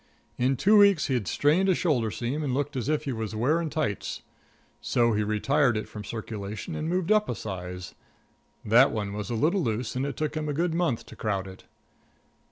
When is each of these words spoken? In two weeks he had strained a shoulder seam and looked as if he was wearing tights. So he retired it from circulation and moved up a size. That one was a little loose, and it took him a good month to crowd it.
In 0.39 0.57
two 0.57 0.77
weeks 0.77 1.05
he 1.09 1.13
had 1.13 1.27
strained 1.27 1.69
a 1.69 1.75
shoulder 1.75 2.09
seam 2.09 2.41
and 2.41 2.55
looked 2.55 2.75
as 2.75 2.89
if 2.89 3.03
he 3.03 3.11
was 3.13 3.35
wearing 3.35 3.69
tights. 3.69 4.23
So 4.81 5.13
he 5.13 5.21
retired 5.21 5.77
it 5.77 5.87
from 5.87 6.03
circulation 6.03 6.73
and 6.73 6.89
moved 6.89 7.11
up 7.11 7.29
a 7.29 7.35
size. 7.35 7.93
That 8.65 8.89
one 8.89 9.13
was 9.13 9.29
a 9.29 9.35
little 9.35 9.61
loose, 9.61 9.95
and 9.95 10.03
it 10.07 10.17
took 10.17 10.33
him 10.33 10.49
a 10.49 10.53
good 10.53 10.73
month 10.73 11.05
to 11.05 11.15
crowd 11.15 11.47
it. 11.47 11.65